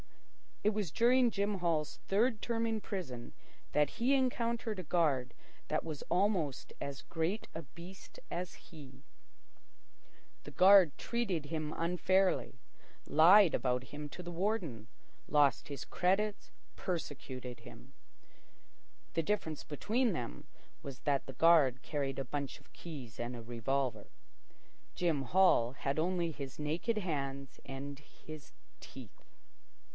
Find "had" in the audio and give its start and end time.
25.73-25.97